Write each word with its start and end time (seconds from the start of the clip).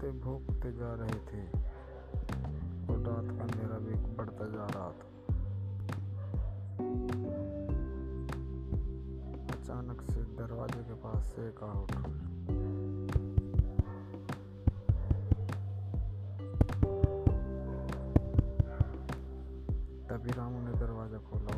भूखते 0.00 0.18
भूखते 0.18 0.72
जा 0.72 0.94
रहे 0.94 1.18
थे। 1.28 1.40
और 2.90 2.98
रात 2.98 3.26
का 3.36 3.42
अंधेरा 3.42 3.78
भी 3.78 3.94
बढ़ता 4.16 4.46
जा 4.46 4.64
रहा 4.66 4.90
था। 4.92 5.08
अचानक 9.54 10.02
से 10.02 10.20
दरवाजे 10.38 10.80
के 10.80 10.94
पास 10.94 11.24
से 11.36 11.42
एक 11.48 11.62
आउट 11.62 11.92
तभी 20.08 20.30
रामू 20.30 20.60
ने 20.60 20.72
दरवाज़ा 20.80 21.18
खोला। 21.18 21.49